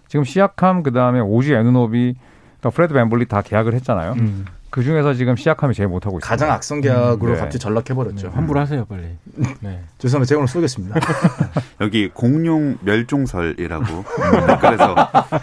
[0.09, 2.15] 지금 시아캄 그 다음에 오지 아누노비,
[2.61, 4.15] 그러니까 프레드 밴블릿 다 계약을 했잖아요.
[4.77, 4.81] 음.
[4.81, 6.29] 그 중에서 지금 시아캄이 제일 못하고 있어요.
[6.29, 7.39] 가장 악성 계약으로 네.
[7.39, 8.29] 갑자기 전락해버렸죠.
[8.29, 9.17] 환불 하세요 빨리.
[9.61, 9.83] 네.
[9.99, 10.29] 죄송합니다.
[10.29, 11.01] 제가 오늘 쏘겠습니다.
[11.81, 13.85] 여기 공룡 멸종설이라고
[14.47, 14.95] 댓글에서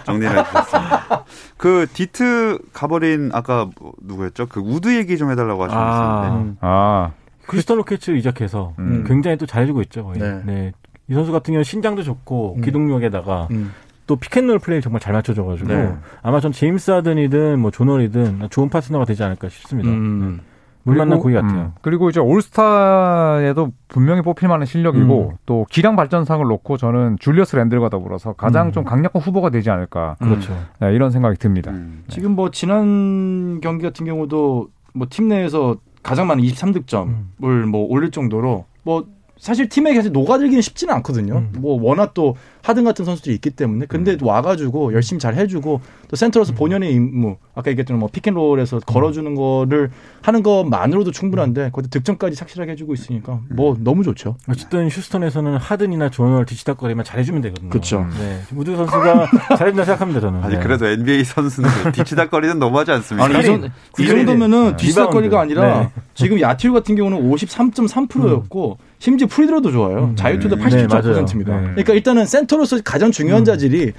[0.05, 1.25] 정리를 해주셨습니다.
[1.57, 4.47] 그 디트 가버린 아까 뭐 누구였죠?
[4.47, 6.57] 그 우드 얘기 좀 해달라고 하셨는데 아, 음.
[6.61, 7.11] 아,
[7.47, 9.03] 휴스턴 로켓츠 이적해서 음.
[9.07, 10.03] 굉장히 또 잘해주고 있죠.
[10.03, 10.19] 거의.
[10.19, 10.41] 네.
[10.45, 10.71] 네.
[11.09, 12.61] 이 선수 같은 경우는 신장도 좋고 음.
[12.61, 13.73] 기동력에다가 음.
[14.07, 15.93] 또 pick and roll 플레이 정말 잘 맞춰줘가지고 네.
[16.21, 19.89] 아마 전 제임스 하든이든 뭐 조널이든 좋은 파트너가 되지 않을까 싶습니다.
[19.89, 20.41] 음.
[20.85, 21.61] 물만난 그리고, 고기 같아요.
[21.61, 25.37] 음, 그리고 이제 올스타에도 분명히 뽑힐 만한 실력이고 음.
[25.45, 28.71] 또 기량 발전상을 놓고 저는 줄리어스 랜들과 더불어서 가장 음.
[28.73, 30.53] 좀 강력한 후보가 되지 않을까 그렇죠.
[30.81, 31.71] 네, 이런 생각이 듭니다.
[31.71, 32.03] 음.
[32.09, 38.65] 지금 뭐 지난 경기 같은 경우도 뭐 팀 내에서 가장 많은 23득점을 뭐 올릴 정도로
[38.83, 39.05] 뭐
[39.43, 41.39] 사실 팀에 사실 녹아들기는 쉽지는 않거든요.
[41.39, 41.49] 음.
[41.57, 46.53] 뭐 워낙 또 하든 같은 선수들이 있기 때문에 근데 와가지고 열심히 잘 해주고 또 센터로서
[46.53, 52.37] 본연의 임무 아까 얘기했던 뭐 pick and roll에서 걸어주는 거를 하는 것만으로도 충분한데 거기다 득점까지
[52.37, 54.37] 착실하게 해주고 있으니까 뭐 너무 좋죠.
[54.47, 57.69] 어쨌든 휴스턴에서는 하든이나 존 월 뒤치다거리만 잘해주면 되거든요.
[57.69, 58.07] 그쵸.
[58.17, 58.39] 네.
[58.55, 59.27] 우드 선수가
[59.57, 60.41] 잘해준다 생각합니다 저는.
[60.41, 60.63] 아니 네.
[60.63, 63.25] 그래도 NBA 선수는 뒤치다거리는 너무하지 않습니까?
[63.25, 65.59] 아니, 이, 정, 이 정도면은 뒤치다거리가 리바운드.
[65.59, 65.89] 아니라 네.
[66.13, 70.11] 지금 야투율 같은 경우는 53.3%였고 심지어 프리드로도 좋아요.
[70.11, 70.15] 음.
[70.15, 70.61] 자유투도 음.
[70.61, 71.51] 80.4%입니다.
[71.51, 71.71] 네, 맞아요.
[71.71, 73.91] 그러니까 일단은 센터로서 가장 중요한 자질이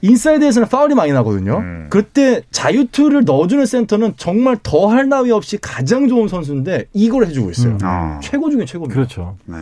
[0.00, 1.58] 인사이드에서는 파울이 많이 나거든요.
[1.58, 1.88] 음.
[1.90, 7.72] 그때 자유투를 넣어주는 센터는 정말 더할 나위 없이 가장 좋은 선수인데 이걸 해주고 있어요.
[7.72, 7.78] 음.
[7.82, 8.94] 아, 최고 중에 최고입니다.
[8.94, 9.36] 그렇죠.
[9.44, 9.58] 네.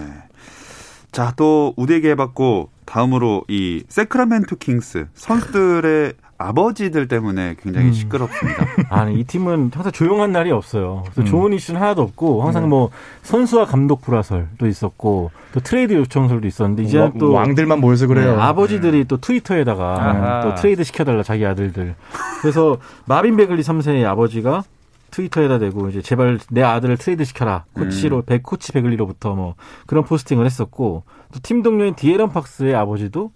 [1.11, 7.93] 자, 또 우드 얘기 해봤고 다음으로 이 새크라멘토 킹스 선수들의 아버지들 때문에 굉장히 음.
[7.93, 8.65] 시끄럽습니다.
[8.91, 11.03] 아니 이 팀은 항상 조용한 날이 없어요.
[11.07, 11.27] 그래서 음.
[11.27, 12.91] 좋은 이슈는 하나도 없고 항상 뭐
[13.23, 18.37] 선수와 감독 불화설도 있었고 또 트레이드 요청설도 있었는데 이제는 와- 또 왕들만 모여서 그래요.
[18.37, 20.41] 네, 아버지들이 또 트위터에다가 아하.
[20.43, 21.97] 또 트레이드 시켜달라 자기 아들들.
[22.41, 24.63] 그래서 마빈 베글리 3세의 아버지가
[25.11, 29.55] 트위터에다 대고 이제 제발 내 아들을 트레이드 시켜라 코치로 백 코치 베글리로부터 뭐
[29.87, 33.33] 그런 포스팅을 했었고 또 팀 동료인 디애런 팍스의 아버지도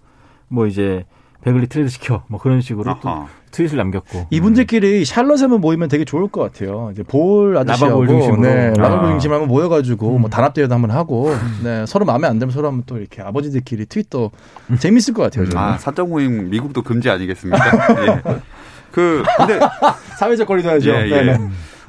[0.48, 1.04] 뭐 이제
[1.42, 2.96] 베글리 트레이드 시켜 뭐 그런 식으로.
[3.52, 6.88] 트윗을 남겼고 이분들끼리 샬럿에만 모이면 되게 좋을 것 같아요.
[6.92, 8.40] 이제 볼 아저씨하고 라바볼 중심으로.
[8.40, 9.10] 네, 라바볼 아.
[9.10, 10.20] 중심으로 한번 모여가지고 음.
[10.22, 13.86] 뭐 단합 대회도 한번 하고 네, 서로 마음에 안 들면 서로 한번 또 이렇게 아버지들끼리
[13.86, 14.30] 트윗도
[14.78, 15.44] 재밌을 것 같아요.
[15.50, 15.62] 저는.
[15.62, 18.06] 아, 사적 모임 미국도 금지 아니겠습니까?
[18.06, 18.22] 예.
[18.90, 19.58] 그 근데
[20.18, 20.90] 사회적 거리도 하죠.
[20.90, 21.22] 예, 네, 예.
[21.36, 21.38] 네.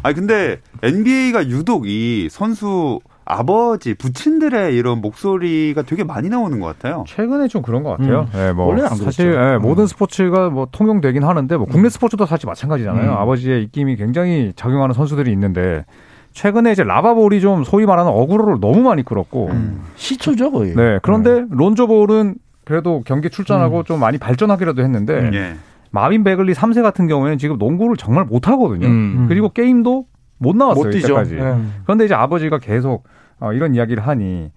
[0.01, 7.03] 아 근데 NBA가 유독 이 선수 아버지 부친들의 이런 목소리가 되게 많이 나오는 것 같아요.
[7.07, 8.27] 최근에 좀 그런 것 같아요.
[8.33, 8.39] 음.
[8.39, 9.41] 예, 뭐 원래는 안 사실 그랬죠.
[9.41, 9.61] 예, 음.
[9.61, 13.11] 모든 스포츠가 뭐 통용되긴 하는데 뭐 국내 스포츠도 사실 마찬가지잖아요.
[13.11, 13.17] 음.
[13.17, 15.85] 아버지의 입김이 굉장히 작용하는 선수들이 있는데
[16.33, 19.81] 최근에 이제 라바볼이 좀 소위 말하는 어그로를 너무 많이 끌었고 음.
[19.95, 20.75] 시초죠 거의.
[20.75, 25.55] 네 그런데 론조볼은 그래도 경기 출전하고 좀 많이 발전하기라도 했는데 예.
[25.91, 28.87] 마빈 베글리 3세 같은 경우에는 지금 농구를 정말 못 하거든요.
[28.87, 29.25] 음.
[29.29, 30.05] 그리고 게임도
[30.43, 31.07] 못 나왔어요 못 뛰죠.
[31.07, 31.35] 이때까지.
[31.35, 31.55] 네.
[31.85, 33.05] 그런데 이제 아버지가 계속
[33.39, 34.51] 어, 이런 이야기를 하니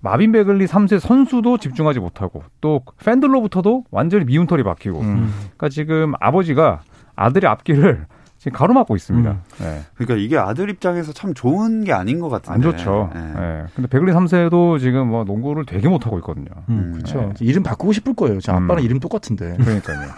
[0.00, 5.32] 마빈 베글리 3세 선수도 집중하지 못하고 또 팬들로부터도 완전히 미운 털이 박히고 음.
[5.38, 6.82] 그러니까 지금 아버지가
[7.16, 8.06] 아들의 앞길을
[8.44, 9.30] 지금 가로막고 있습니다.
[9.30, 9.40] 음.
[9.58, 9.80] 네.
[9.94, 12.52] 그러니까 이게 아들 입장에서 참 좋은 게 아닌 것 같은데.
[12.52, 13.10] 안 좋죠.
[13.14, 13.18] 예.
[13.18, 13.64] 네.
[13.74, 16.48] 근데 베글리 3세도 지금 뭐 농구를 되게 못하고 있거든요.
[16.68, 16.92] 음.
[16.92, 17.32] 그렇죠.
[17.40, 18.40] 이름 바꾸고 싶을 거예요.
[18.40, 18.84] 제 아빠랑 음.
[18.84, 19.56] 이름 똑같은데.
[19.56, 20.10] 그러니까요.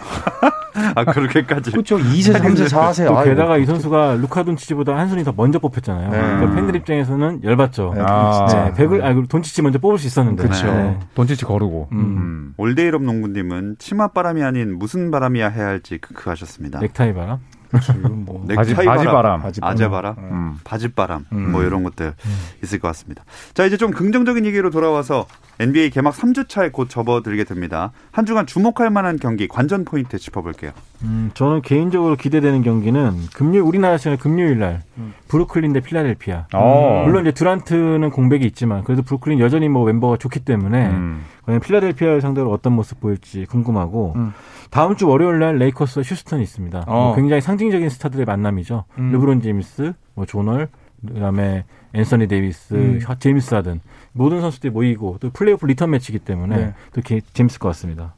[0.96, 1.70] 아 그렇게까지.
[1.70, 1.98] 그렇죠.
[1.98, 3.06] 2세, 3세, 4세.
[3.06, 3.30] 또 아이고.
[3.30, 6.10] 게다가 이 선수가 루카 돈치치보다 한 순위 더 먼저 뽑혔잖아요.
[6.10, 6.18] 네.
[6.18, 7.92] 그러니까 팬들 입장에서는 열받죠.
[7.94, 8.32] 네, 아.
[8.48, 8.64] 진짜.
[8.64, 10.42] 네, 베글리 아 그리고 돈치치 먼저 뽑을 수 있었는데.
[10.48, 10.66] 그쵸.
[10.66, 10.98] 네.
[11.14, 11.90] 돈치치 거르고.
[11.92, 11.98] 음.
[11.98, 12.54] 음.
[12.56, 16.80] 올데이럽 농구님은 치맛 바람이 아닌 무슨 바람이라 해야 할지 그 하셨습니다.
[16.80, 17.38] 넥타이 바람.
[17.82, 18.44] 지금 뭐.
[18.54, 19.42] 바지, 넥타이 바지 바람.
[19.42, 20.54] 바지 아재 바람, 음.
[20.64, 21.52] 바짓바람 음.
[21.52, 22.14] 뭐 이런 것들
[22.62, 23.24] 있을 것 같습니다.
[23.54, 25.26] 자 이제 좀 긍정적인 얘기로 돌아와서
[25.58, 27.92] NBA 개막 3주차에 곧 접어들게 됩니다.
[28.12, 30.72] 한 주간 주목할 만한 경기 관전 포인트 짚어볼게요.
[31.02, 34.82] 음, 저는 개인적으로 기대되는 경기는 금요일 우리나라 시간 금요일 날
[35.28, 36.46] 브루클린 대 필라델피아.
[36.54, 37.02] 어.
[37.04, 41.24] 물론 이제 듀란트는 공백이 있지만 그래도 브루클린 여전히 뭐 멤버가 좋기 때문에 음.
[41.44, 44.32] 과연 필라델피아를 상대로 어떤 모습 보일지 궁금하고 음.
[44.70, 46.84] 다음 주 월요일 날 레이커스와 휴스턴이 있습니다.
[46.86, 46.92] 어.
[47.06, 48.84] 뭐 굉장히 상징적인 스타들의 만남이죠.
[48.98, 49.12] 음.
[49.12, 50.68] 르브론 제임스, 뭐 존 월,
[51.06, 51.64] 그다음에
[51.94, 52.98] 앤서니 데이비스, 음.
[53.02, 53.80] 혀- 제임스 하든
[54.12, 56.74] 모든 선수들이 모이고 또 플레이오프 리턴 매치이기 때문에 네.
[56.92, 58.14] 또 게- 재밌을 것 같습니다.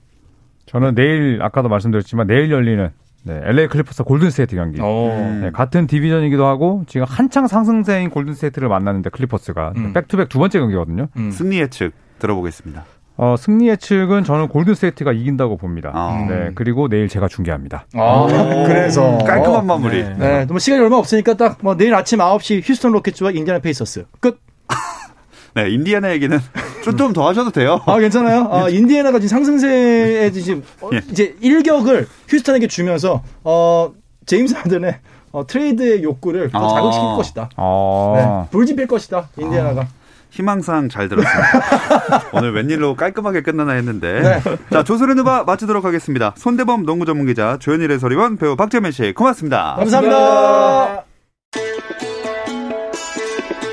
[0.67, 2.91] 저는 내일 아까도 말씀드렸지만 내일 열리는
[3.25, 4.79] 네, LA 클리퍼스 골든스테이트 경기.
[4.81, 5.39] 어.
[5.43, 9.93] 네, 같은 디비전이기도 하고 지금 한창 상승세인 골든스테이트를 만났는데 클리퍼스가 음.
[9.93, 11.09] back-to-back 두 번째 경기거든요.
[11.17, 11.31] 음.
[11.31, 12.85] 승리 예측 들어보겠습니다.
[13.21, 15.91] 어, 승리 예측은 저는 골든스테이트가 이긴다고 봅니다.
[15.93, 16.25] 아.
[16.29, 17.87] 네, 그리고 내일 제가 중계합니다.
[17.95, 18.27] 아,
[18.67, 19.19] 그래서.
[19.19, 20.05] 깔끔한 마무리.
[20.05, 20.15] 네.
[20.17, 24.07] 네, 뭐 시간이 얼마 없으니까 딱 뭐 내일 아침 9시 휴스턴 로켓츠와 인디애나 페이서스.
[24.21, 24.41] 끝.
[25.55, 26.39] 네, 인디애나 얘기는
[26.85, 27.81] 좀 좀 더 하셔도 돼요.
[27.87, 28.49] 아, 괜찮아요?
[28.53, 31.01] 아, 인디애나가 지금 상승세에 지금 어, 예.
[31.11, 33.91] 이제 일격을 휴스턴에게 주면서 어,
[34.27, 34.99] 제임스 하든의
[35.33, 36.69] 어, 트레이드의 욕구를 더 아.
[36.75, 37.51] 자극시킬 것이다.
[37.57, 38.15] 어,
[38.47, 39.29] 네, 불지필 것이다.
[39.39, 39.89] 인디애나가.
[40.31, 42.31] 희망사항 잘 들었습니다.
[42.33, 44.21] 오늘 웬일로 깔끔하게 끝나나 했는데.
[44.21, 44.57] 네.
[44.71, 46.35] 자, 조선의 느바 마치도록 하겠습니다.
[46.37, 49.77] 손대범 농구 전문기자, 조현일 해설위원, 배우 박재민 씨, 고맙습니다.
[49.79, 51.05] 감사합니다.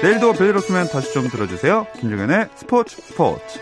[0.01, 1.87] 내일도 별일 없으면 다시 좀 들어주세요.
[1.99, 3.59] 김종현의 스포츠 스포츠.